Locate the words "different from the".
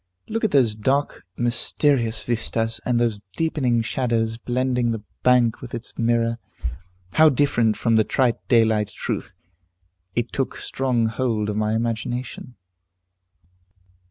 7.29-8.03